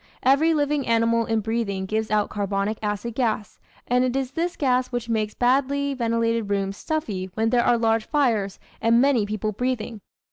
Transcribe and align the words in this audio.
Every 0.23 0.55
living 0.55 0.87
animal 0.87 1.27
in 1.27 1.41
breathing 1.41 1.85
gives 1.85 2.09
out 2.09 2.31
carbonic 2.31 2.79
acid 2.81 3.13
gas, 3.13 3.59
and 3.87 4.03
it 4.03 4.15
is 4.15 4.31
this 4.31 4.55
gas 4.55 4.87
which 4.87 5.09
makes 5.09 5.35
badly 5.35 5.93
ventilated 5.93 6.49
rooms 6.49 6.75
stuffy 6.77 7.29
when 7.35 7.51
there 7.51 7.63
are 7.63 7.77
large 7.77 8.05
fires 8.07 8.57
and 8.81 8.99
many 8.99 9.27
people 9.27 9.51
breathing. 9.51 10.01